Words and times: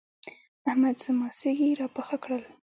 احمد 0.69 0.95
زما 1.03 1.27
سږي 1.41 1.69
راپاخه 1.79 2.17
کړل. 2.23 2.43